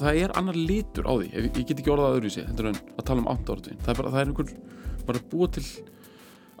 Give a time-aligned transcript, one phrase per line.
[0.00, 2.70] það er annar litur á því ég, ég get ekki orðað öðru í sig heldur
[2.72, 4.54] en að tala um 8 áratugin það er bara, það er einhver
[5.10, 5.66] bara búa til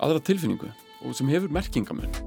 [0.00, 2.20] aðra tilfinningu og sem hefur merkingamun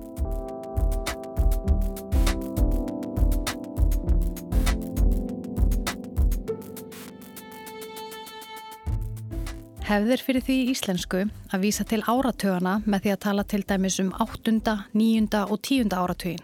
[9.83, 11.19] Hefðir fyrir því íslensku
[11.53, 14.53] að vísa til áratögana með því að tala til dæmis um 8.,
[14.95, 15.41] 9.
[15.43, 15.91] og 10.
[15.91, 16.39] áratugin.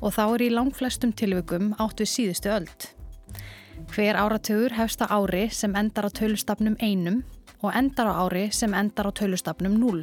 [0.00, 2.93] Og þá er í langflestum tilvökum átt við síðustu öld.
[3.94, 7.20] Hver áratögur hefst á ári sem endar á tölustafnum einum
[7.62, 10.00] og endar á ári sem endar á tölustafnum 0.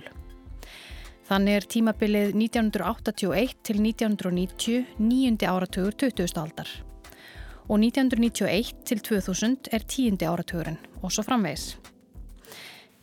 [1.28, 6.40] Þannig er tímabilið 1981 til 1990 nýjundi áratögur 20.
[6.40, 6.70] aldar.
[7.68, 11.76] Og 1991 til 2000 er tíundi áratugurinn og svo framvegs.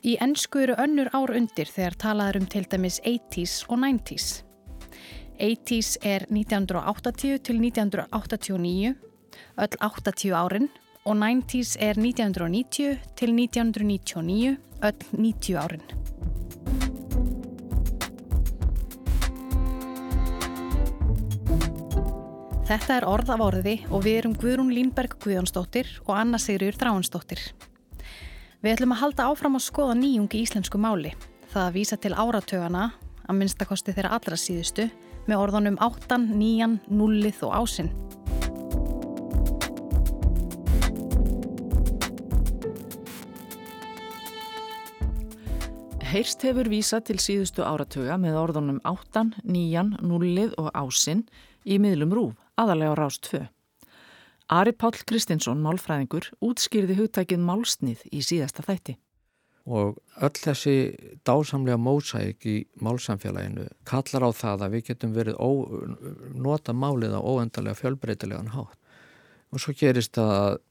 [0.08, 4.40] Í ennsku eru önnur ár undir þegar talaður um til dæmis 80's og 90's.
[5.36, 8.96] 80's er 1980 til 1989,
[9.58, 10.68] öll 80 árin
[11.04, 15.82] og 90's er 1990 til 1999, öll 90 árin.
[22.68, 27.40] Þetta er orð af orði og við erum Guðrún Línberg Guðjónsdóttir og Anna Sigriður Þráhansdóttir.
[28.60, 31.14] Við ætlum að halda áfram að skoða nýjungi íslensku máli.
[31.48, 32.90] Það að vísa til áratögana,
[33.24, 34.90] að minnstakosti þeirra allra síðustu,
[35.24, 37.88] með orðunum áttan, níjan, nullið og ásinn.
[46.08, 51.26] Heyrst hefur vísa til síðustu áratöga með orðunum áttan, níjan, nullið og ásinn
[51.68, 53.42] í miðlum rúf, aðalega á rást 2.
[54.56, 58.96] Ari Páll Kristinsson, málfræðingur, útskýrði hugtækið málsnið í síðasta þætti.
[59.68, 60.76] Og öll þessi
[61.28, 65.50] dásamlega mósæk í málsamfélaginu kallar á það að við getum verið ó,
[66.32, 68.80] nota málið á óendarlega fjölbreytilegan hátt.
[69.52, 70.62] Og svo gerist að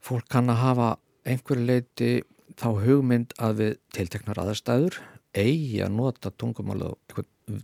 [0.00, 0.92] fólk kann að hafa
[1.28, 2.14] einhverju leiti
[2.60, 5.00] þá hugmynd að við tilteknar aðstæður
[5.36, 6.94] eigi að nota tungumálið á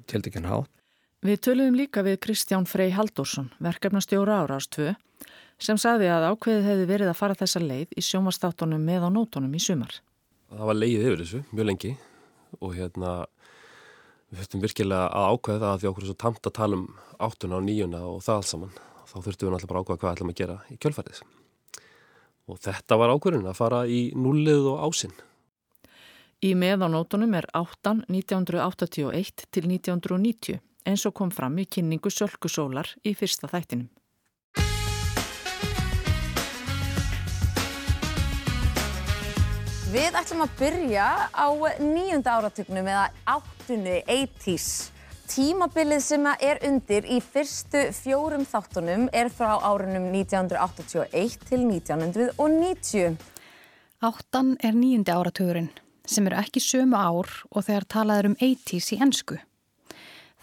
[0.08, 0.72] tiltekinn hátt
[1.26, 4.92] Við töluðum líka við Kristján Frey Haldursson, verkefnastjóra árástvö,
[5.58, 9.56] sem sagði að ákveðið hefði verið að fara þessa leið í sjómanstáttunum með á nótunum
[9.56, 9.96] í sumar.
[10.52, 11.92] Það var leið yfir þessu, mjög lengi
[12.60, 13.14] og hérna
[14.28, 16.86] við höftum virkilega að ákveða það að því okkur er svo tamt að tala um
[17.26, 18.78] áttuna og níuna og það alls saman.
[19.06, 21.24] Þá þurftum við náttúrulega bara ákveða hvað ætlum að gera í kjölfærið.
[22.46, 25.14] Og þetta var ákveðin að fara í nullið og ásinn.
[26.44, 32.12] Í með á nótunum er áttan 1981 til 1990 eins og kom fram í kynningu
[32.12, 33.88] Sölkusólar í fyrsta þættinum.
[39.96, 41.48] Við ætlum að byrja á
[41.80, 44.95] nýjunda áratugnum eða áttunni 80's.
[45.26, 53.16] Tímabilið sem er undir í fyrstu fjórum þáttunum er frá árunum 1981 til 1990.
[54.06, 55.72] Áttan er nýjundi áratugurinn
[56.06, 59.40] sem eru ekki sömu ár og þegar talaður um 80's í ennsku.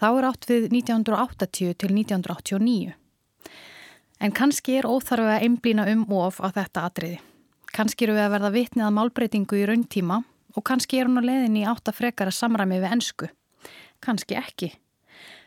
[0.03, 2.97] Þá er átt við 1980 til 1989.
[4.19, 7.21] En kannski er óþarfið að einblýna um of á þetta atriði.
[7.71, 10.19] Kannski eru við að verða vitnið að málbreytingu í rauntíma
[10.53, 13.31] og kannski er hún á leiðin í átt að frekara samræmi við ennsku.
[14.03, 14.73] Kannski ekki.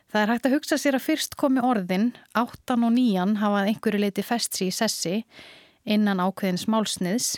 [0.06, 4.00] Það er hægt að hugsa sér að fyrst komi orðin, áttan og nían hafað einhverju
[4.00, 5.16] leiti festsi í sessi
[5.84, 7.34] innan ákveðins málsniðs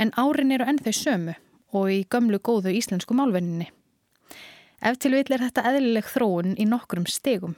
[0.00, 1.34] en árin eru ennþau sömu
[1.76, 3.68] og í gömlu góðu íslensku málvenninni.
[4.80, 7.56] Ef til vil er þetta eðlileg þróun í nokkrum stegum.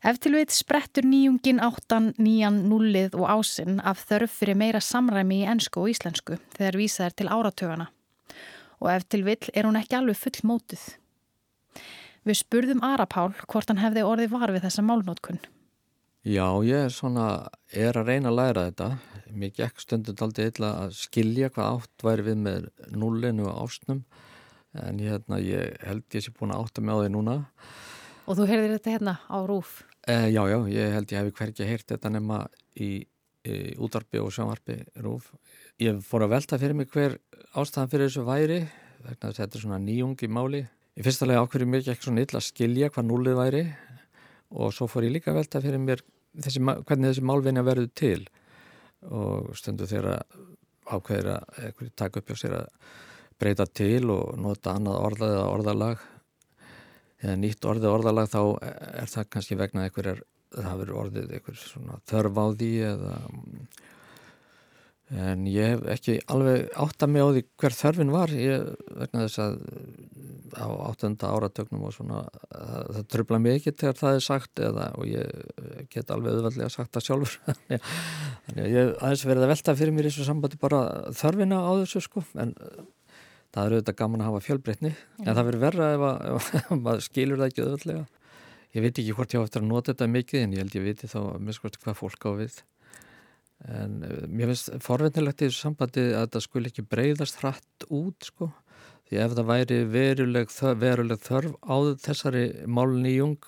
[0.00, 5.42] Ef til vil sprettur nýjungin áttan, nýjan, nullið og ásinn af þörf fyrir meira samræmi
[5.42, 7.90] í ennsku og íslensku þegar vísað er til áratögana.
[8.80, 10.86] Og ef til vil er hún ekki alveg full mótið.
[12.28, 15.40] Við spurðum Arapál hvort hann hefði orðið var við þessa málnótkun.
[16.20, 18.88] Já, ég er svona, er að reyna að læra þetta.
[19.32, 24.02] Mér gekk stundum aldrei illa að skilja hvað átt væri við með nullinu og ásnum
[24.78, 27.36] en hérna ég held ég sé búin að átta mig á því núna
[28.30, 29.80] Og þú heyrðir þetta hérna á rúf?
[30.06, 32.44] Eh, já, já, ég held ég hef hverkið heyrt þetta nema
[32.78, 32.90] í,
[33.42, 35.32] í útarpi og sjónvarpi rúf
[35.82, 37.18] Ég fór að velta fyrir mig hver
[37.58, 38.60] ástæðan fyrir þessu væri
[39.02, 40.62] vegna þetta er svona nýjung í máli
[40.98, 43.64] Í fyrsta lega ákverði mér ekki svona illa að skilja hvað núlið væri
[44.50, 46.02] og svo fór ég líka að velta fyrir mér
[46.34, 48.24] þessi, hvernig þessi málvinja verður til.
[49.06, 50.24] Og stundu þegar
[50.90, 52.72] ákveðir að taka upp á sér að
[53.40, 56.02] breyta til og nota annað orðað eða orðalag
[57.20, 60.20] eða nýtt orðið orðalag þá er það kannski vegna einhverjar,
[60.56, 63.14] það verður orðið einhver svona þörf á því eða
[65.10, 68.34] en ég hef ekki alveg átta mig á því hver þörfin var.
[68.34, 68.68] Ég,
[69.00, 69.56] vegna þess að
[70.54, 72.20] á áttunda áratögnum og svona
[72.50, 76.70] það, það tröfla mig ekki þegar það er sagt eða, og ég get alveg auðvaldlega
[76.74, 77.36] sagt það sjálfur.
[78.46, 80.84] Þannig að ég aðeins verið að velta fyrir mér í þessu sambandi bara
[81.22, 82.24] þörfina á þessu sko.
[82.38, 82.54] En
[83.50, 84.94] það er auðvitað gaman að hafa fjölbreytni.
[85.24, 88.08] En það verður verra ef, að, ef maður skilur það ekki auðvaldlega
[88.76, 90.84] ég veit ekki hvort ég á eftir að nota þetta mikið en ég held ég
[90.84, 92.60] viti þá að miskvæmst hvað fólk á við
[93.68, 98.30] en uh, mér finnst forveitinlegt í þessu sambandi að þetta skul ekki breyðast hratt út
[98.30, 98.50] sko.
[99.10, 103.40] Því ef það væri veruleg, veruleg þörf á þessari málni í jung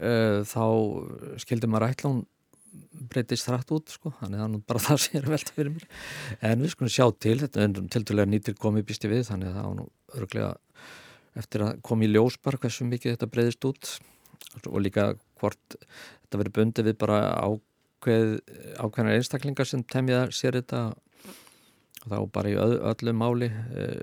[0.00, 0.64] uh, þá
[1.42, 2.22] skildi maður ætla hún
[3.10, 4.14] breytist hratt út sko.
[4.20, 5.88] Þannig að er bara það sem er velta fyrir mér.
[6.50, 9.58] En við skulum sjá til, þetta er til dælega nýttir komið býsti við þannig að
[9.58, 9.88] það var nú
[10.20, 10.52] örglega
[11.40, 13.96] eftir að koma í ljóspar hversu mikið þetta breyðist út.
[14.66, 17.20] Og líka hvort þetta verið bundið við bara
[18.00, 18.38] ákveð,
[18.80, 20.94] ákveðnar einstaklingar sem temja sér þetta.
[22.00, 24.00] Og þá bara í öllu máli eh,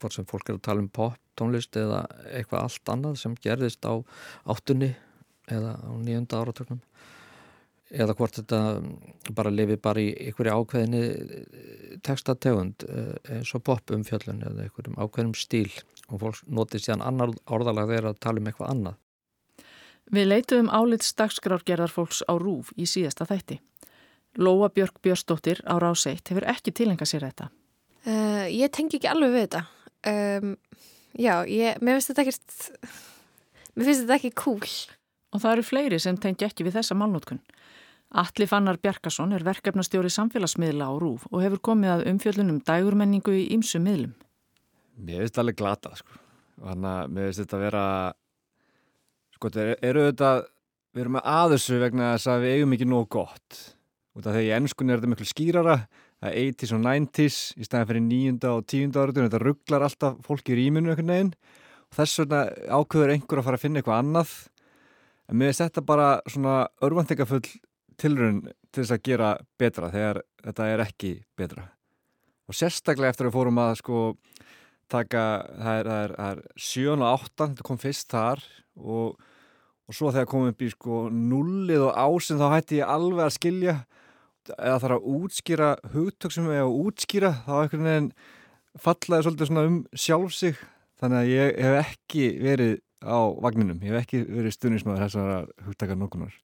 [0.00, 2.04] hvort sem fólk er að tala um pop tónlist eða
[2.34, 3.94] eitthvað allt annað sem gerðist á
[4.50, 4.90] áttunni
[5.50, 6.80] eða á nýjönda áratöknum
[7.94, 8.58] eða hvort þetta
[9.36, 12.86] bara lifi bara í einhverju ákveðinni textategund
[13.30, 15.70] eins og pop umfjöllun eða einhverjum ákveðinum stíl.
[16.10, 18.98] Og fólk notið síðan annar orðalag þegar að tala um eitthvað annað.
[20.12, 23.60] Við leituðum álits dagskrárgerðar fólks á Rúf í síðasta þætti.
[24.36, 27.48] Lóa Björk Björnsdóttir á Ráseitt hefur ekki tilenga sér þetta.
[28.04, 29.62] Uh, ég tengi ekki alveg við þetta.
[30.10, 30.56] Um,
[31.16, 32.56] já, ég, mér finnst þetta ekkert,
[33.72, 34.72] mér finnst þetta ekki cool.
[35.32, 37.40] Og það eru fleiri sem tengi ekki við þessa málnótkun.
[38.14, 43.48] Alli Fannar Bjarkason er verkefnastjóri samfélagsmiðla á Rúf og hefur komið að umfjöllunum dægurmenningu í
[43.56, 44.12] ýmsu miðlum.
[45.00, 46.20] Mér finnst þetta alveg glata sko.
[46.60, 47.86] Þannig að mér finnst þetta að vera
[49.44, 50.30] sko þetta eru þetta
[50.94, 53.58] við erum með aðursu vegna þess að við eigum ekki nóg gott
[54.14, 55.74] út af því í ennskunni er þetta miklu skýrara
[56.24, 58.38] er 80's og 90's í staðan fyrir 9.
[58.48, 58.94] og 10.
[58.94, 62.40] áratunum þetta rugglar alltaf fólki í rýminu einhvern veginn og þess vegna
[62.72, 64.32] ákveður einhver að fara að finna eitthvað annað
[65.28, 66.56] en mér finnst þetta bara svona
[66.86, 67.42] örvanteikafull
[68.00, 71.68] tilrun til þess að gera betra þegar þetta er ekki betra
[72.48, 74.00] og sérstaklega eftir að við fórum að sko
[74.92, 75.22] taka,
[75.58, 78.42] það er, er, er 7 og 8, þetta kom fyrst þar
[78.78, 79.14] og,
[79.84, 83.36] og svo þegar komum upp í sko nullið og ásinn þá hætti ég alveg að
[83.36, 83.74] skilja.
[84.54, 88.08] Eða þarf að útskýra hugtök sem ég á að útskýra þá einhvern veginn
[88.84, 90.58] fallaði svolítið svona um sjálf sig.
[91.00, 95.98] Þannig að ég hef ekki verið á vagninum, ég hef ekki verið stunismæður þessar hugtakar
[96.00, 96.36] nokkunar.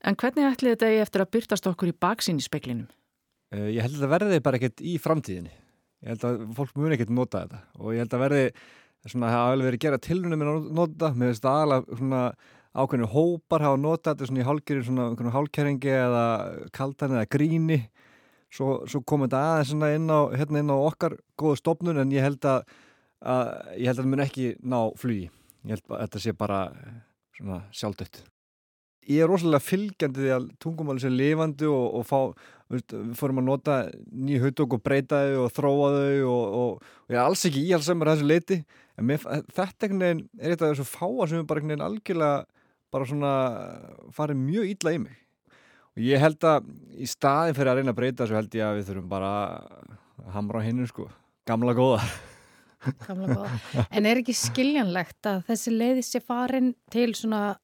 [0.00, 2.88] En hvernig ætli þetta eigi eftir að byrtast okkur í baksín í speklinum?
[3.50, 5.52] Uh, ég held að verði bara ekkert í framtíðinni.
[6.00, 7.60] Ég held að fólk muni ekkert nota þetta.
[7.78, 8.44] Og ég held að verði
[9.04, 11.10] svona, það hafa alveg verið að gera tilrunum með að nota.
[11.18, 12.24] Með þess að
[12.76, 16.24] ákveðinu hópar hafa nota þetta svona í hálkeri svona einhvern hálkeringi eða
[16.76, 17.80] kaldan eða gríni.
[18.50, 22.26] Svo, svo kom þetta aðeins inn á, hérna inn á okkar góða stopnun en ég
[22.26, 22.64] held að,
[23.22, 23.46] að
[23.76, 25.30] ég held að það mun ekki ná flugi.
[25.66, 26.60] Ég held að þetta sé bara
[27.38, 28.22] svona sjálfdött
[29.10, 32.18] ég er rosalega fylgjandi því að tungumáli sé lifandi og, og fá,
[32.70, 33.78] við fórum að nota
[34.12, 36.72] nýju hutdók og breyta þau og þróa þau og, og,
[37.08, 38.60] og ég er alls ekki íhalsamur að þessu leiti
[39.00, 39.24] en mér,
[39.56, 42.59] þetta er eitthvað þessu fáa sem er bara veginn algjörlega
[42.90, 43.32] bara svona
[44.14, 45.16] farið mjög ítla í mig.
[45.96, 46.68] Og ég held að
[46.98, 49.32] í staðin fyrir að reyna að breyta þessu held ég að við þurfum bara
[50.20, 51.08] að hamra á hinnu sko,
[51.48, 52.02] gamla góða
[53.04, 57.58] Gamla góða En er ekki skiljanlegt að þessi leiði sé farin til svona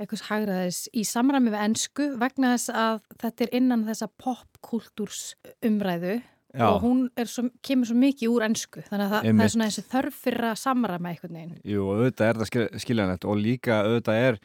[0.00, 5.22] eitthvað hægraðis í samræmi við ennsku vegna þess að þetta er innan þessa popkultúrs
[5.64, 6.18] umræðu
[6.52, 6.66] Já.
[6.68, 9.84] og hún svo, kemur svo mikið úr ennsku þannig að það, það er svona þessi
[9.92, 11.54] þörf fyrir að samræma eitthvað neginn.
[11.64, 14.40] Jú, auðvitað er það skiljanlegt og líka auðvitað er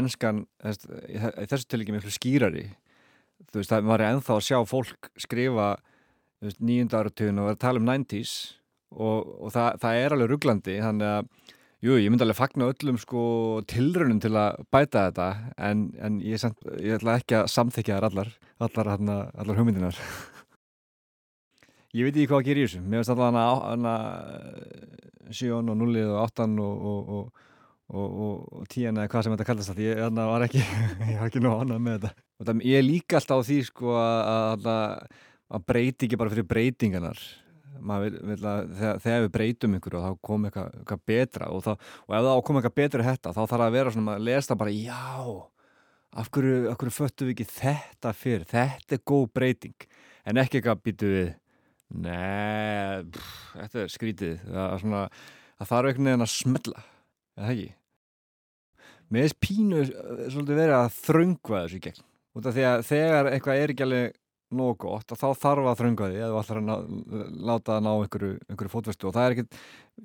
[0.00, 2.64] ennskan, þessu til ekki miklu skýrari
[3.50, 5.68] þú veist, það var ennþá að sjá fólk skrifa
[6.40, 8.34] nýjunda áratugin og vera að tala um 90's
[8.96, 11.32] og, og það, það er alveg rugglandi þannig að
[11.80, 13.20] Jú, ég myndi alveg fagna öllum sko
[13.64, 15.28] tilrunum til að bæta þetta
[15.64, 16.42] en, en ég,
[16.76, 20.00] ég ætla ekki að samþykja þar allar, allar, allar, allar hugmyndinar.
[21.96, 22.82] Ég veit ekki hvað að gera í þessu.
[22.84, 23.94] Mér finnst alltaf hana
[25.30, 27.44] 7 og 0 og 8 og, og,
[27.90, 28.08] og,
[28.60, 29.84] og 10 eða hvað sem þetta kallast alltaf.
[29.90, 30.64] Ég var ekki,
[31.26, 32.26] ekki nóg annað með þetta.
[32.40, 35.22] Það, ég er líka alltaf á því sko að, að,
[35.56, 37.20] að breyti ekki bara fyrir breytinganar
[37.80, 41.70] Vil, vil að, þegar, þegar við breytum og þá kom eitthvað, eitthvað betra og, þá,
[42.04, 44.74] og ef þá kom eitthvað betra þetta þá þarf að vera svona að lesa bara
[44.74, 44.98] já
[46.10, 49.86] af hverju, af hverju föttu við ekki þetta fyrir, þetta er góð breyting
[50.28, 51.30] en ekki eitthvað býtu við
[51.90, 53.02] neee
[53.54, 55.02] þetta er skrítið það, svona,
[55.58, 56.84] það þarf einhvern veginn að smella
[57.40, 57.68] eða ekki
[59.10, 62.04] með þess pínu svolítið verið að þröngva þessu í gegn
[62.38, 64.18] út af því að þegar eitthvað er ekki alveg
[64.50, 66.76] nóg gott þá þarf að þrönga því að þú ætlar að ná,
[67.50, 69.60] láta það ná einhverju, einhverju fótvestu og það er ekkit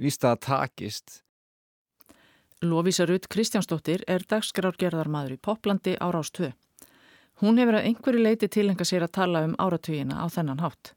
[0.06, 1.16] víst að takist.
[2.66, 6.52] Lofísa Rutt Kristjánsdóttir er dagskrárgerðarmadur í Poplandi á Rástvö.
[7.42, 10.94] Hún hefur að einhverju leiti tilenga sér að tala um áratugina á þennan hátt.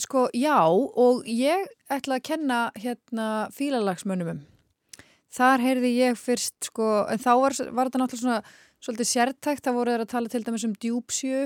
[0.00, 4.40] Sko, já, og ég ætla að kenna hérna fílalagsmönnumum.
[5.32, 9.76] Þar heyrði ég fyrst, sko, en þá var, var þetta náttúrulega svona svolítið sértækt, það
[9.76, 11.42] voru þeir að tala til dæmis um djúpsjö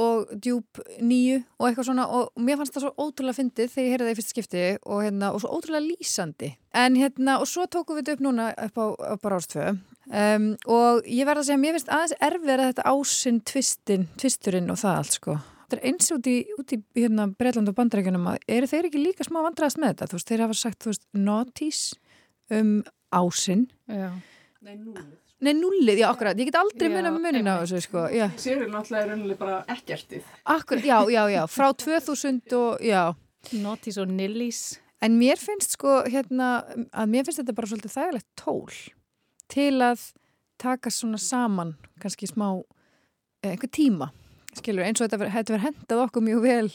[0.00, 3.94] og djúp nýju og eitthvað svona og mér fannst það svo ótrúlega fyndið þegar ég
[3.94, 6.50] heyrði það í fyrst skipti og, hérna, og svo ótrúlega lýsandi.
[6.78, 10.50] En hérna, og svo tókum við þetta upp núna upp á, upp á Rástvö um,
[10.70, 14.78] og ég verða að segja mér finnst aðeins erfið að þetta ásinn tvistin, tvisturinn og
[14.84, 15.40] það allt, sko
[15.76, 19.26] er eins út í, út í hérna, Breitland og bandrækjunum að eru þeir ekki líka
[19.26, 20.10] smá vandraðast með þetta?
[20.10, 21.80] Þú veist, þeir hafa sagt, þú veist, notís
[22.56, 22.70] um
[23.14, 23.66] ásinn.
[23.90, 24.10] Já.
[24.60, 25.08] Nei, núlið.
[25.40, 26.36] Nei, núlið, já, akkurat.
[26.36, 28.04] Ég get aldrei munið með munin á þessu, sko.
[28.12, 28.26] Já.
[28.40, 30.26] Sér er náttúrulega raunilega bara ekkertið.
[30.52, 31.42] Akkurat, já, já, já.
[31.48, 33.02] Frá 2000 og, já.
[33.56, 34.62] Notís og nillís.
[35.00, 36.50] En mér finnst, sko, hérna,
[36.92, 38.80] að mér finnst þetta bara svolítið þægilegt tól
[39.50, 40.10] til að
[40.60, 41.72] taka svona saman,
[42.02, 42.50] kannski smá,
[43.40, 44.10] eh, einhver tíma
[44.58, 46.68] skilur, eins og þetta verður hendað okkur mjög vel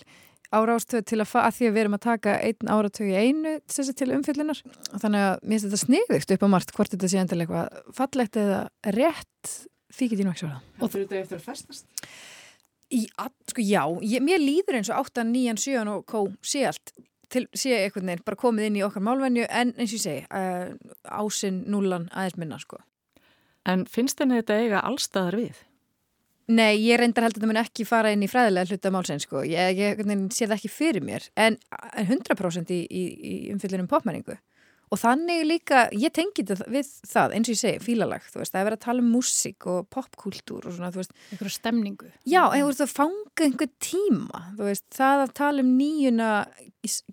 [0.53, 4.11] á rástöðu til að, að því að við erum að taka einn áratögu einu til
[4.15, 4.61] umfyllunar
[5.01, 8.39] þannig að mér finnst þetta sniðvikt upp á margt hvort þetta sé endilega eitthvað fallegt
[8.39, 8.61] eða
[8.95, 9.55] rétt.
[9.95, 12.07] Því get ég nú ekki svara Og þurftu þetta eftir að festast?
[12.93, 13.01] Í,
[13.49, 16.93] sko já, ég, mér líður eins og 8, 9, 7 og kó sé allt
[17.33, 20.25] til, sé eitthvað neinn, bara komið inn í okkar málvenju en eins og ég segi,
[20.29, 20.75] uh,
[21.09, 22.81] ásinn núlan aðeins minna sko.
[23.65, 25.63] En finnst þenni þetta eiga allstaðar við?
[26.45, 29.41] Nei, ég reyndar held að þetta mun ekki fara inn í fræðilega hluta málsinn sko,
[29.49, 31.57] ég, ég, sé það ekki fyrir mér, en
[32.03, 34.37] 100% í, í, í umfyllunum popmenningu.
[34.93, 38.53] Og þannig líka, ég tengi þetta við það, eins og ég segi, fílalag þú veist,
[38.53, 41.15] það er verið að tala um músík og popkúltúr og svona, þú veist.
[41.33, 42.11] Einhverju stemningu.
[42.21, 46.31] Já, en þú veist, það fanga einhver tíma, þú veist, það að tala um nýjuna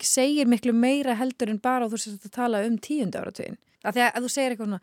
[0.05, 4.05] segir miklu meira heldur en bara þú veist að tala um tíunda áratugin að því
[4.07, 4.81] að þú segir eitthvað svona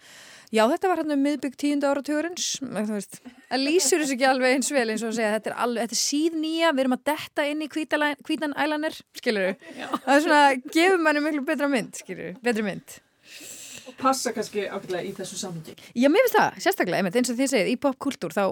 [0.49, 4.85] já þetta var hann um miðbygg tíunda áratugurins það lýsur þessu ekki alveg eins vel
[4.87, 7.45] eins og að segja þetta er, alveg, þetta er síð nýja við erum að detta
[7.49, 12.39] inn í hvítan ælanir skilur þú, það er svona gefur manni miklu betra mynd, skilur
[12.43, 12.97] betri mynd.
[13.89, 15.75] Og passa kannski ákveðlega í þessu samhengi.
[15.97, 18.43] Já mér finnst það, sérstaklega, einmitt, eins og því segið í popkultúr þá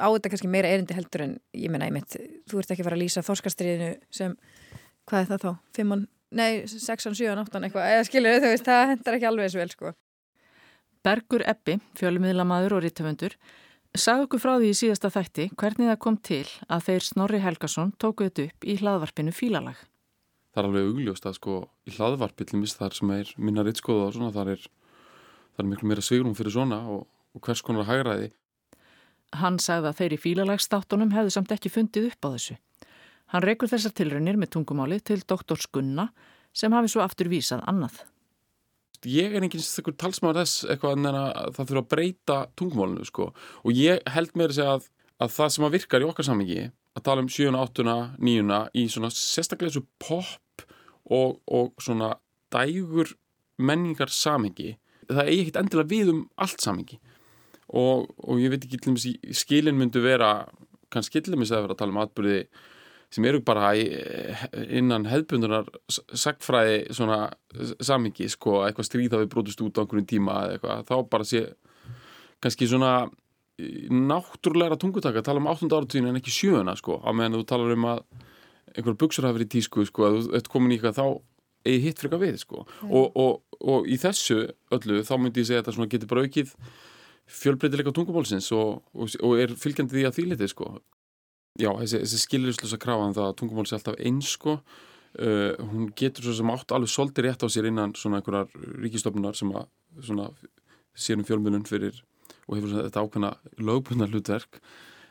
[0.00, 2.16] á þetta kannski meira erindi heldur en ég menna, einmitt,
[2.50, 4.34] þú ert ekki að fara að lýsa þorskastriðinu sem,
[5.10, 9.16] hvað er það þá, fimmann nei, 6, 7, 8 eitthvað, eða skilur þau það hendar
[9.18, 9.92] ekki alveg þessu vel sko.
[11.06, 13.36] Bergur Eppi, fjölumíðlamaður og rítumundur,
[13.96, 17.94] sagði okkur frá því í síðasta þætti hvernig það kom til að þeir Snorri Helgason
[17.96, 19.78] tókuð þetta upp í hlaðvarpinu Fílalag.
[20.50, 21.56] Það er alveg augljóst að sko
[21.86, 24.66] í hlaðvarpillumist þar sem er minna rittskoða og svona, þar er,
[25.56, 28.32] þar er miklu meira sigrum fyrir svona og, og hvers konar hægraði.
[29.40, 32.56] Hann sagði að þeir í Fílalagstáttunum hefðu samt ekki fundið upp á þessu.
[33.30, 36.08] Hann reykur þessar tilraunir með tungumáli til doktor Skunna
[36.56, 38.00] sem hafi svo aftur vísað annað.
[39.06, 41.10] Ég er enginn stakkur talsmaður þess eitthvað en
[41.54, 44.88] það þurfa að breyta tungumálinu sko og ég held með þess að,
[45.24, 46.66] að það sem að virkar í okkar samingi
[46.98, 50.66] að tala um 7, 8, 9 í svona sérstaklega þessu pop
[51.08, 52.10] og, og svona
[52.52, 53.14] dægur
[53.62, 54.74] menningar samingi
[55.06, 57.00] það eigi ekkit endilega við um allt samingi
[57.70, 60.48] og, og ég veit ekki skilin myndu vera
[60.90, 62.42] kannski til með að vera að tala um atbyrði
[63.10, 63.86] sem eru bara í,
[64.78, 67.24] innan hefðbundunar sagtfræði svona
[67.82, 71.42] samingi sko, eitthvað stríða við brotust út á einhvern tíma eða eitthvað, þá bara sé
[72.40, 72.92] kannski svona
[73.90, 75.68] náttúrulega tungutaka, tala um 8.
[75.68, 78.04] áratíðin en ekki sjöuna sko, á meðan þú talar um að
[78.76, 81.06] einhver buksur hafi verið í tísku sko, að þú ert komin í eitthvað þá
[81.66, 82.92] eigi hitt freka við sko mm.
[82.94, 84.38] og, og, og í þessu
[84.72, 86.54] öllu þá myndi ég segja að þetta getur bara aukið
[87.30, 90.78] fjölbreytileika tungumálsins og, og er fylgjandi því að þýliti sko
[91.58, 94.60] Já, þessi, þessi skilurislösa krafaðan um að tungumál sé alltaf einsko
[95.18, 98.52] uh, hún getur svo sem átt alveg soldi rétt á sér innan svona einhverjar
[98.84, 99.66] ríkistofnunar sem að
[100.06, 100.28] svona
[100.94, 101.98] sérum fjölmunum fyrir
[102.46, 104.60] og hefur svona þetta ákveðna lögbundna hlutverk.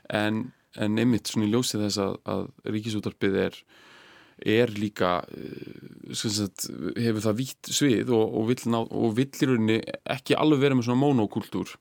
[0.10, 3.62] En, en einmitt svona í ljósið þess að, að ríkisútarpið er
[4.39, 9.50] er líka uh, sagt, hefur það vítt svið og, og vill, ná, og vill í
[9.50, 11.74] rauninni ekki alveg vera með svona monokúltúr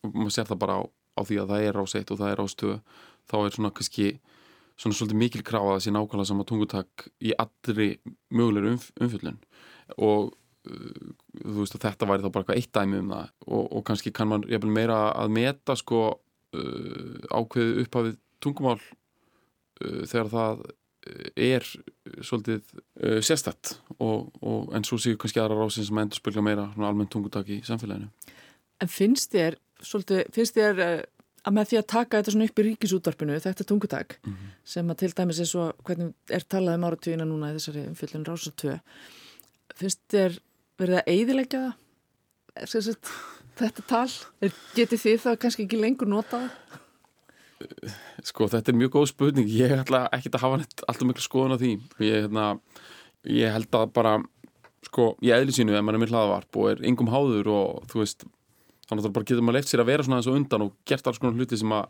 [0.00, 2.42] og maður sér það bara á, á því að það er áseitt og það er
[2.46, 2.78] ástöðu
[3.30, 4.08] þá er svona kannski
[4.76, 7.88] svona svolítið mikil kráð að það sé nákvæmlega sama tungutak í allri
[8.28, 9.38] mögulegur umf umfjöldun
[9.96, 10.34] og
[10.68, 13.34] uh, þú veist að þetta væri þá bara eitthvað eitt dæmi um það.
[13.46, 20.32] Og, og kannski kann man meira að meta sko uh, ákveðu upphafið tungumál uh, þegar
[20.34, 21.68] það uh, er
[22.20, 26.68] svolítið uh, sérstætt og, og en svo séu kannski aðra rásin sem endur spilja meira
[26.76, 28.10] almennt tungutak í samfélaginu.
[28.82, 30.96] En finnst þér, svolítið, finnst þér uh,
[31.46, 34.50] að með því að taka þetta svona upp í ríkisútvarpinu, þetta tungutak mm -hmm.
[34.64, 38.26] sem að til dæmis er svo hvernig er talað um áratvíina núna í þessari umfjöldun
[38.26, 38.78] Rása 2
[39.76, 40.38] finnst þér
[40.78, 41.64] verið að eidilegja
[42.66, 43.00] það
[43.56, 44.10] þetta tal,
[44.76, 46.50] getið þið það kannski ekki lengur notað?
[48.26, 51.58] Sko þetta er mjög góð spurning ég ætla ekki að hafa alltaf miklu skoðun á
[51.60, 51.72] því
[52.04, 52.58] ég, hérna,
[53.24, 54.16] ég held að bara
[54.84, 58.02] sko, ég eðli sínu ef maður er með hlaðavarp og er yngum háður og þú
[58.02, 58.26] veist
[58.86, 61.10] þannig að bara getur maður leift sér að vera svona eins og undan og gert
[61.10, 61.88] alls konar hluti sem að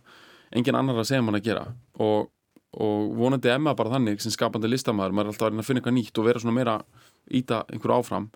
[0.56, 1.64] engin annar að segja mann að gera.
[2.02, 2.28] Og,
[2.76, 5.96] og vonandi emma bara þannig sem skapandi listamæður, maður er alltaf að að finna eitthvað
[5.98, 6.76] nýtt og vera svona meira
[7.40, 8.30] íta einhverju áfram.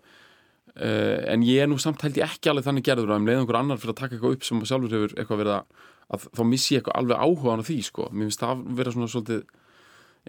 [0.71, 3.41] Uh, en ég er nú samt held ég ekki alveg þannig gerður að um leið
[3.41, 5.81] einhver annar fyrir að taka eitthvað upp sem sjálfur hefur eitthvað verið að,
[6.15, 9.09] að þá missi ég eitthvað alveg áhuga á því sko, mér finnst það vera svona
[9.11, 9.41] svolítið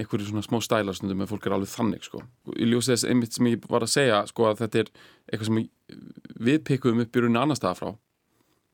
[0.03, 2.25] einhverju svona smá stælarstundum með fólk er alveg þannig sko.
[2.57, 4.91] Ég ljósi þess einmitt sem ég var að segja sko að þetta er
[5.29, 5.63] eitthvað sem
[6.49, 7.91] við pikkuðum upp í rauninni annar staða frá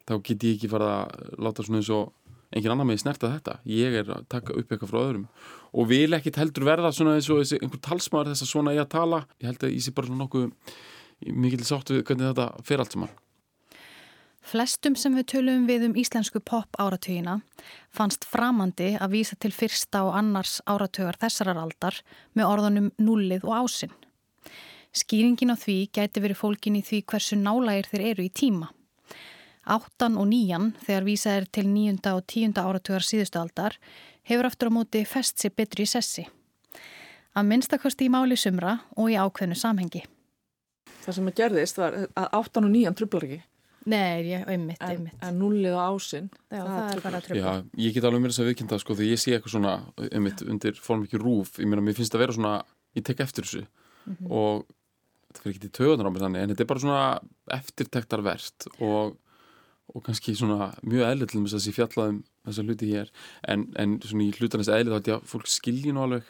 [0.08, 2.12] þá get ég ekki fara að láta svona eins og
[2.56, 5.28] engin annar með snerta þetta ég er að taka upp eitthvað frá öðrum
[5.76, 8.92] og vil ekkit heldur verða svona eins og einhver talsmaður þess að svona ég að
[8.96, 10.50] tala ég held að ég sé bara nokkuð
[11.34, 13.16] mikil sátt við hvernig þetta fer allt saman
[14.48, 17.34] Flestum sem við tölum við um íslensku pop áratugina
[17.92, 21.98] fannst framandi að vísa til fyrsta og annars áratugar þessarar aldar
[22.32, 23.92] með orðunum nullið og ásinn.
[24.96, 28.70] Skýringin á því gæti verið fólkin í því hversu nálægir þeir eru í tíma.
[29.68, 33.76] Áttan og níjan, þegar vísað er til níunda og tíunda áratugar síðustu aldar,
[34.24, 36.24] hefur aftur á móti fest sér betri í sessi.
[37.36, 40.06] Að minnstakosti í máli sumra og í ákveðnu samhengi.
[41.04, 43.42] Það sem að gerðist var að áttan og níjan trublar ekki.
[43.88, 45.20] Nei, ég, einmitt, en, einmitt.
[45.24, 47.44] En nullið á ásinn, Já, það, það er bara tröfla.
[47.44, 49.76] Já, ég get alveg mér þess að viðkynna sko þegar ég sé eitthvað svona,
[50.08, 52.56] einmitt, undir form ekki rúf, ég meina, mér finnst það að vera svona,
[52.98, 54.34] ég tek eftir þessu mm -hmm.
[54.40, 54.66] og
[55.28, 57.02] þetta fyrir ekki til töðunar á mig þannig, en þetta er bara svona
[57.58, 59.16] eftirtektarvert og,
[59.94, 63.12] og kannski svona mjög eðlið til þess að ég fjallaðum þessa hluti hér,
[63.48, 66.28] en, en svona í hlutanist eðlið þá er þetta að fólk skilji nú alveg,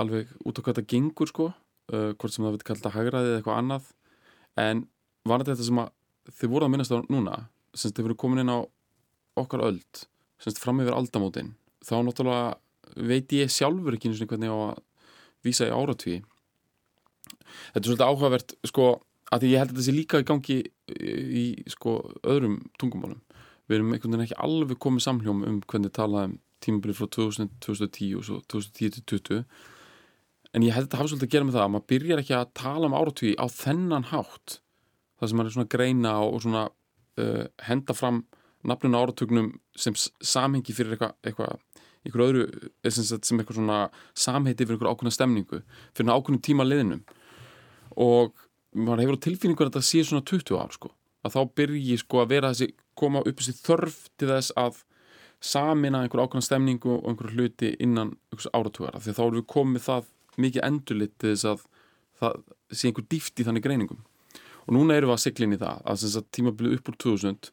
[0.00, 1.48] alveg út á hvað þetta gengur sko,
[1.94, 3.88] uh, hvort sem það veit kallta hagraðið eða eitthvað annað,
[4.60, 4.84] en
[5.28, 5.92] var þetta sem að
[6.30, 7.36] þið voruð að minnast á núna
[7.74, 8.58] semst þið voru komin inn á
[9.40, 10.04] okkar öld
[10.40, 11.54] semst fram yfir aldamótin
[11.86, 14.82] þá náttúrulega veit ég sjálfur ekki eins og hvernig á að
[15.46, 16.18] vísa í áratví
[17.30, 18.88] þetta er svolítið áhugavert sko
[19.30, 20.58] að því ég held að þetta sé líka í gangi
[21.40, 23.20] í sko öðrum tungumálum.
[23.70, 28.16] Við erum einhvern veginn ekki alveg komið samhljóm um hvernig talaðum tímabilið frá 2000, 2010
[28.18, 29.44] og svo 2010-2020
[30.50, 32.36] en ég held að þetta hafa svolítið að gera með það að maður byrjar ekki
[32.36, 34.56] að tala um áratví á þennan hátt.
[35.20, 36.64] Það sem maður er svona greina og svona
[37.22, 38.22] uh, henda fram
[38.66, 41.48] nafnun áratugnum sem samhengi fyrir eitthvað eitthva,
[42.04, 42.44] eitthvað öðru
[42.82, 43.78] eh, sem, eitthvað svona
[44.12, 45.62] samheiti fyrir eitthvað ákveðna stemningu
[45.96, 47.04] fyrir ákveðnum tíma liðnum.
[47.96, 48.34] Og
[48.74, 50.92] maður hefur á tilfinningu að þetta sé svona 20 ár sko.
[51.24, 54.80] Að þá byrji sko að vera þessi koma upp þessi þörf til þess að
[55.40, 59.86] samina einhver ákveðna stemningu og einhver hluti innan einhvers áratugara því þá erum við komið
[59.86, 61.64] það mikið endurlitt til þess að
[62.20, 64.04] það sé einhver dýft í þannig greiningum.
[64.68, 67.50] Og núna erum við að sigla inn í það að, að tímabilið upp úr 2000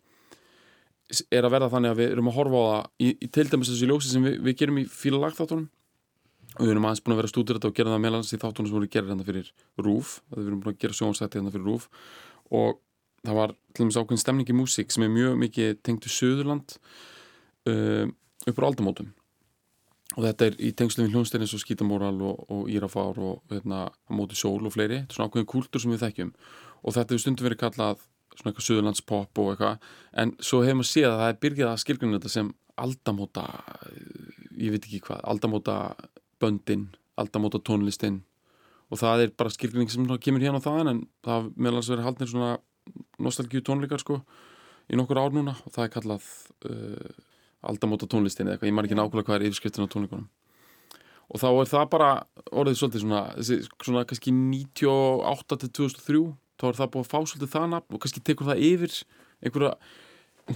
[1.31, 3.69] er að verða þannig að við erum að horfa á það í, í til dæmis
[3.71, 5.67] þessu ljósi sem við, við gerum í fílalagþáttunum
[6.59, 8.77] við erum aðeins búin að vera stúdur þetta og gera það meðlans í þáttunum sem
[8.77, 11.89] voru gerðir hérna fyrir RÚF við erum búin að gera sjónsætti hérna fyrir RÚF
[12.57, 12.79] og
[13.27, 16.75] það var til dæmis ákveðin stemning í músík sem er mjög mikið tengt í Suðurland
[17.69, 18.05] uh,
[18.47, 19.13] upp á aldamótum.
[20.17, 23.87] Og þetta er í tengslu við hljónstæðin eins og Skítamóral og, og Írafár og hérna,
[24.09, 26.31] Móti Sól og fleiri, þetta er svona ákveðin kultur sem við þekkjum.
[26.81, 28.05] Og þetta hefur stundum verið kallað
[28.37, 29.91] svona eitthvað söðurlandspop og eitthvað.
[30.23, 33.45] En svo hefur maður séð að það er byrjað að skilgjörna þetta sem aldamóta
[34.57, 35.77] ég veit ekki hvað, aldamóta
[36.41, 36.87] böndin,
[37.19, 38.21] aldamóta tónlistin.
[38.91, 42.07] Og það er bara skilgjörning sem kemur hérna á þaðan en það har meðalans verið
[42.07, 42.51] haldnir svona
[43.19, 44.21] nostalgíu tónleikar sko
[44.87, 45.57] í nokkur ár núna.
[45.67, 46.27] Og það er kallað
[46.69, 47.15] uh,
[47.67, 50.27] aldamóta tónlistin eða eitthvað, ég man ekki nákvæmlega hvað er yfirskriftin á tónleikunum.
[51.27, 52.11] Og þá er það bara
[52.55, 53.21] orðið svolítið svona,
[53.83, 56.21] svona kannski 98 til 2003
[56.57, 58.93] þá er það búið að fá svolítið það nafn og kannski tekur það yfir
[59.43, 59.73] einhverja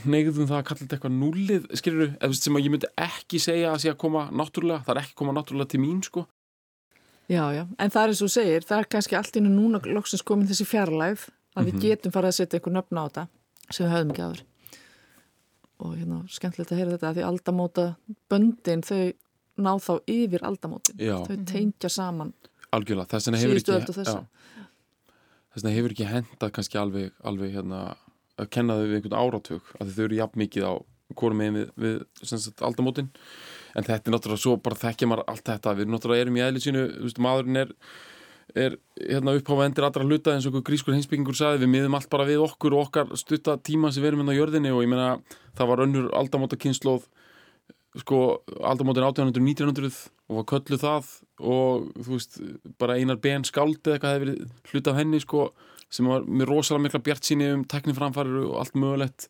[0.06, 3.74] neyðum það að kalla þetta eitthvað núlið skilur, eða sem að ég myndi ekki segja
[3.74, 6.26] að sé að koma náttúrulega, það er ekki koma náttúrulega til mín sko.
[7.32, 10.24] Já, já, en það er eins og segir, það er kannski allt innu núna loksins
[10.28, 11.84] komin þessi fjarlæð að við mm -hmm.
[11.88, 13.28] getum farið að setja eitthvað nöfn á þetta
[13.72, 14.42] sem við höfum ekki aður
[15.82, 17.86] og hérna, skemmtilegt að heyra þetta að því aldamóta
[18.30, 19.14] böndin, þau
[19.58, 21.18] ná þá yfir aldamótin, já.
[21.26, 22.34] þau tengja saman
[22.72, 23.72] Algjörlega, þess vegna hefur ekki
[25.76, 27.80] hefur ekki hendað kannski alveg, alveg hérna,
[28.42, 30.74] að kenna þau við einhvern áratug að þau eru jafn mikið á
[31.12, 33.12] meginn við, við aldamótin.
[33.76, 35.76] En þetta er náttúrulega svo bara þekkja maður allt þetta.
[35.80, 36.88] Við náttúrulega erum í eðlisínu
[37.24, 37.76] maðurinn er
[38.52, 41.64] er hérna uppháfa endur allra hluta eins og grískur heimsbyggingur sagði.
[41.64, 44.36] Við miðum allt bara við okkur og okkar stutta tíma sem við erum inn hérna
[44.36, 44.74] á jörðinni.
[44.76, 45.10] Og ég meina
[45.58, 47.08] það var önnur aldamóta kynnslóð
[48.02, 48.20] sko
[48.64, 49.98] aldamótin 1800-1900
[50.32, 51.12] og var köllu það.
[51.40, 52.40] Og þú veist
[52.82, 55.52] bara einar ben skáld eða eitthvað verið hluta af henni sko
[55.92, 59.28] sem var með rosalega mikla bjart síni um tekniframfærir og allt mögulegt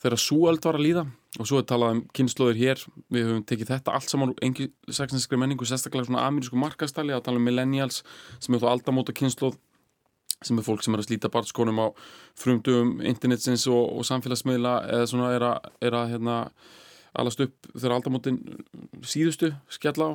[0.00, 1.06] þegar súöld var að líða.
[1.38, 2.84] Og svo er talað um kynnslóðir hér.
[3.12, 7.26] Við höfum tekið þetta allt saman úr engi sexinskri menningu, sérstaklega svona amerísku markastali að
[7.28, 8.00] tala um millennials
[8.40, 9.58] sem er þá aldamóta kynnslóð
[10.40, 11.86] sem er fólk sem er að slíta barnskonum á
[12.40, 16.36] frumdugum internetsins og, og samfélagsmiðla eða svona er að, er að hérna,
[17.20, 18.40] alast upp þegar aldamótin
[19.04, 20.12] síðustu skjalla á.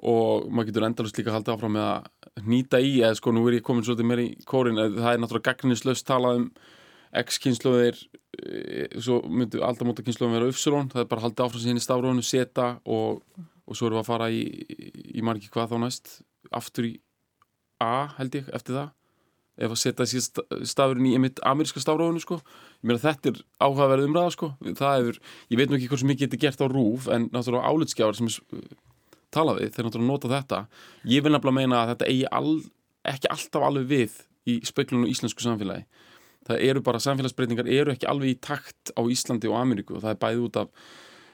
[0.00, 3.58] Og maður getur endalust líka haldið áfram með að nýta í eða sko nú er
[3.58, 6.50] ég komin svolítið meir í kórin það er náttúrulega gagnislaust talað um
[7.20, 7.98] X-kynnslóðir
[8.38, 12.24] eh, svo myndu aldamóta kynnslóðin vera Ufsurón, það er bara haldið áfram síðan í stafrónu
[12.26, 13.24] seta og,
[13.66, 14.42] og svo erum við að fara í,
[15.18, 16.12] í margir hvað þá næst
[16.54, 16.94] aftur í
[17.80, 18.88] A held ég eftir það.
[19.60, 22.38] Ef að setja síðan stafurinn í einmitt ameríska stafrónu sko,
[22.80, 26.26] ég meina þetta er áhugaverð umræða sko, það hefur ég veit nú ekki hversu mikið
[26.26, 28.36] þetta er gert á rúf en náttúrulega álitskjáðar sem er
[29.34, 30.60] tala við, þeir náttúrulega nota þetta.
[31.10, 32.54] Ég vil nefnilega meina að þetta eigi all,
[33.12, 34.16] ekki alltaf alveg við
[34.50, 35.86] í speiklunum íslensku samfélagi.
[36.48, 40.14] Það eru bara samfélagsbreytingar eru ekki alveg í takt á Íslandi og Ameríku og það
[40.14, 40.70] er bæði út af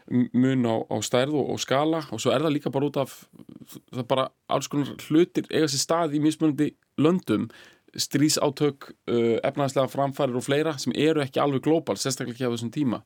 [0.06, 3.14] mun á, á stærð og, og skala og svo er það líka bara út af
[3.90, 6.68] það er bara alls konar hlutir eiga sér stað í mismunandi
[7.02, 7.48] löndum
[7.96, 12.72] strísátök, uh, efnaðslega framfærir og fleira sem eru ekki alveg glóbal sérstaklega ekki á þessum
[12.74, 13.00] tíma.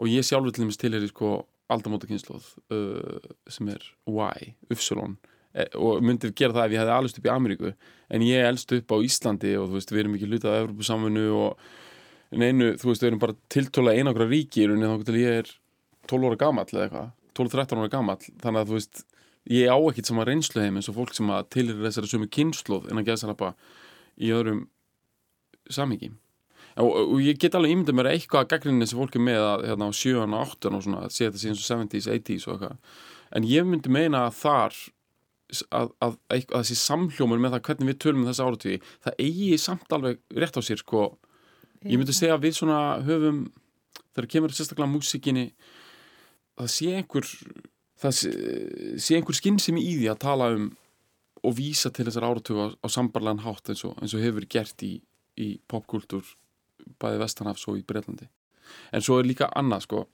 [0.00, 1.30] Og ég sjálfur til dæmis til er í sko
[1.74, 5.18] aldamótakynnslóð uh, sem er Y, Ufsulon
[5.50, 7.70] E, og myndi gera það ef ég hefði alveg upp í Ameríku
[8.14, 11.24] en ég elst upp á Íslandi og þú veist, við erum ekki hlutað af Evropasamfunnu
[11.34, 11.64] og
[12.38, 15.50] neinu, þú veist, við erum bara tiltóla einakra ríki í rauninni þá getur ég er
[16.12, 19.02] 12 óra gamall eða eitthvað 12-13 óra gamall, þannig að þú veist
[19.50, 22.86] ég á ekkit sama reynslu heim eins og fólk sem að tilir þessari sömu kynnslóð
[22.86, 23.52] en að geða sér lappa
[24.22, 24.68] í öðrum
[25.66, 26.12] samíki
[26.80, 29.66] og, og ég get alveg ímyndið mér eitthvað að gaggrinni sem fólk er með að
[29.70, 32.54] hérna á 7 og 8 og svona, að sé þetta síðan svo 70s, 80s og
[32.56, 32.76] eitthvað
[33.36, 34.78] en ég myndi meina að þar
[35.74, 39.58] að, að, að þessi samhljómur með það hvernig við tölum um þessu áratví það eigi
[39.60, 41.06] samt alveg rétt á sér sko.
[41.86, 43.42] ég myndi segja að við svona höfum
[44.14, 45.46] þegar kemur sérstaklega músikinni
[46.58, 47.30] það sé einhver
[48.00, 48.32] það sé,
[49.00, 50.70] sé einhver skinnsimi í því að tala um
[51.40, 54.82] og vísa til þessar áratögu á, á sambarlegan hátt eins og, eins og hefur gert
[54.84, 54.98] í,
[55.40, 56.26] í popkultúr
[57.02, 58.28] bæði Vestanhafs og í Breitlandi
[58.94, 60.04] en svo er líka annað sko.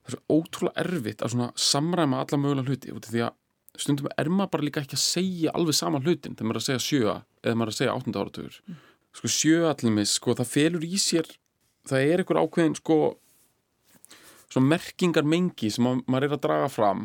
[0.00, 3.36] Það er svo ótrúlega erfitt að samræma alla mögulega hluti út af því að
[3.80, 6.68] stundum er maður bara líka ekki að segja alveg sama hlutin þegar maður er að
[6.68, 8.78] segja sjöa eða maður er að segja áttunda áratögur mm.
[9.18, 11.30] sko sjöa allimis, sko það felur í sér
[11.88, 12.98] það er einhver ákveðin sko
[14.50, 17.04] svona merkingar mengi sem maður er að draga fram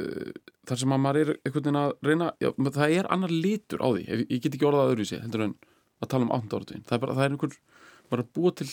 [0.00, 0.32] uh,
[0.68, 4.04] þar sem maður er einhvern veginn að reyna já, það er annar litur á því.
[4.04, 5.56] Ég, ég get ekki orðað öðru í sig heldur en
[6.04, 7.56] að tala um áttunda áratugin það er bara, það er einhver
[8.12, 8.68] bara búa til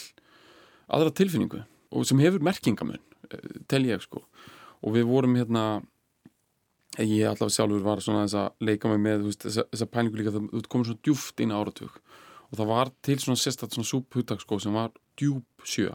[0.92, 4.24] aðra tilfinningu og sem hefur merkingamun uh, tel ég sko.
[4.82, 5.82] Og við vorum hérna
[7.00, 10.70] ég allavega sjálfur var svona þess að leika mig með þess að pælingu líka það
[10.72, 12.00] komið svona djúft inn á áratug.
[12.52, 15.94] Og það var til svona sérstaklega svona súphuttak sko sem var djúb sjö.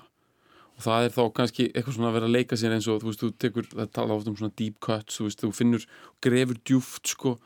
[0.77, 3.11] Og það er þá kannski eitthvað svona að vera að leika sér eins og þú
[3.11, 5.87] veist, þú tekur, það tala ofta um svona deep cuts, þú veist, þú finnur
[6.25, 7.37] grefur djúft sko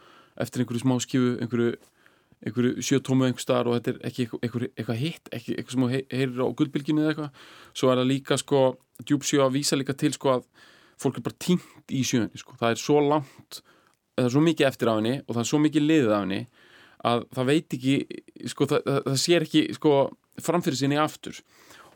[0.40, 1.74] eftir einhverju smá skifu einhverju,
[2.40, 6.48] einhverju sjötómu einhver starf og þetta er ekki eitthvað, hitt, ekki eitthvað sem heyrir á
[6.56, 7.42] gullbylginu eða eitthvað,
[7.76, 8.62] svo er það líka sko
[9.04, 10.46] djúb sjö að vísa líka til sko að
[11.00, 12.56] fólk er bara tínt í sjöunni sko.
[12.60, 13.60] það er svo langt,
[14.16, 16.40] það er svo mikið eftir af henni og það er svo mikið liðið af henni
[17.10, 17.94] að það veit ekki
[18.52, 19.94] sko, það, það, það sér ekki sko,
[20.40, 21.40] framfyrir sinni aftur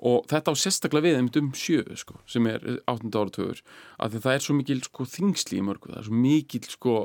[0.05, 3.13] og þetta á sérstaklega við um sjö sko, sem er 18.
[3.13, 3.63] áratögur
[4.03, 6.97] að það er svo mikil sko, þingsli í mörgu það er svo mikil sko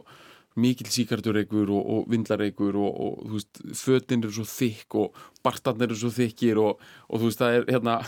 [0.60, 5.90] mikil síkarturreikur og, og vindlarreikur og, og þú veist, fötinn eru svo þykk og bartarnir
[5.90, 8.00] eru svo þykkir og, og þú veist, það er hérna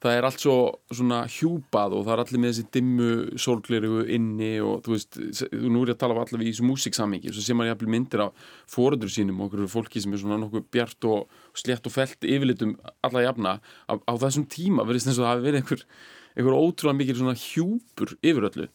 [0.00, 0.54] það er allt svo
[0.94, 3.08] svona hjúpað og það er allir með þessi dimmu
[3.44, 5.18] sorgliru inni og þú veist,
[5.52, 8.46] nú er ég að tala allavega í þessu músiksammingi svo sé maður jæfnvel myndir af
[8.72, 12.78] fóröldur sínum og okkur fólki sem er svona nokkuð bjart og slett og felt yfirlitum
[13.04, 15.84] alla jafna á, á þessum tíma verðist eins og það hafi verið einhver,
[16.32, 18.70] einhver ótrúlega mikil svona hjúpur yfiröldu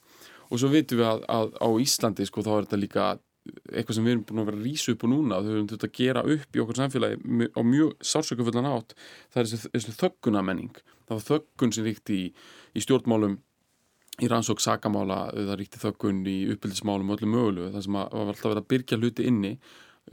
[0.49, 3.08] og svo vitum við að, að á Íslandi sko þá er þetta líka
[3.69, 5.89] eitthvað sem við erum búin að vera að rýsa upp og núna þau höfum þetta
[5.89, 8.95] að gera upp í okkur samfélagi á mjög sársökufullan átt
[9.34, 12.25] það er þessi, þessi þöggunamenning það var þöggun sem ríkti í,
[12.73, 13.38] í stjórnmálum
[14.23, 18.31] í rannsók sakamála það ríkti þöggun í uppbyldismálum og öllu mögulu það sem að, var
[18.31, 19.53] alltaf verið að byrja hluti inni.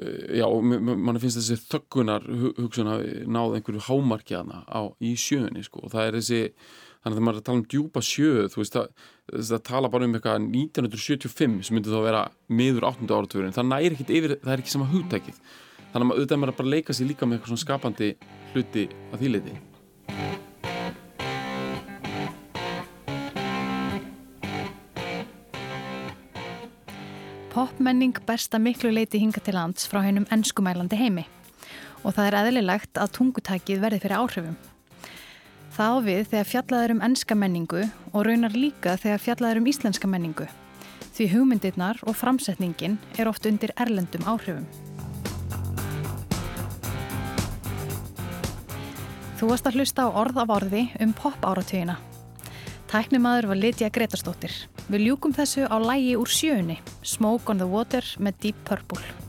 [0.01, 2.27] Eh, já, og mann finnst þessi þöggunar
[2.59, 5.85] hugsun að náða einhverju hámarki hana á, í sjöunni sko.
[5.87, 6.42] Og það er þessi
[7.03, 8.87] þannig að þegar maður er að tala um djúpa sjöu þú veist að,
[9.51, 13.11] það tala bara um eitthvað 1975 sem myndi þá að vera miður 8.
[13.11, 15.43] áratugurinn, ekkit yfir það er ekki sama hugtækið
[15.93, 18.15] þannig að auðvitað maður bara leika sér líka með eitthvað svona skapandi
[18.55, 19.61] hluti að þýleiti
[27.53, 31.27] Popmenning besta miklu leiti hinga til lands frá hennum ennskumælandi heimi
[32.03, 34.57] og það er eðlilegt að tungutækið verði fyrir áhrifum.
[35.73, 40.11] Það á við þegar fjallaður um ennska menningu og raunar líka þegar fjallaður um íslenska
[40.11, 40.49] menningu
[41.13, 44.67] því hugmyndirnar og framsetningin er oft undir erlendum áhrifum.
[49.41, 51.99] Þú varst að hlusta á orð af orði um pop áratugina.
[52.93, 54.53] Tæknimaður var Lidja Gretarstóttir.
[54.93, 59.22] Við ljúkum þessu á lægi úr sjöunni, Smoke on the Water með Deep Purple.